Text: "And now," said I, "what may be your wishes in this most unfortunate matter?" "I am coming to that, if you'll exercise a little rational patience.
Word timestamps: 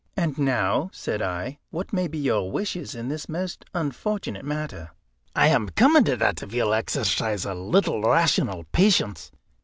"And 0.17 0.35
now," 0.39 0.89
said 0.91 1.21
I, 1.21 1.59
"what 1.69 1.93
may 1.93 2.07
be 2.07 2.17
your 2.17 2.49
wishes 2.51 2.95
in 2.95 3.07
this 3.09 3.29
most 3.29 3.65
unfortunate 3.75 4.43
matter?" 4.43 4.89
"I 5.35 5.49
am 5.49 5.69
coming 5.69 6.05
to 6.05 6.17
that, 6.17 6.41
if 6.41 6.55
you'll 6.55 6.73
exercise 6.73 7.45
a 7.45 7.53
little 7.53 8.01
rational 8.01 8.63
patience. 8.71 9.29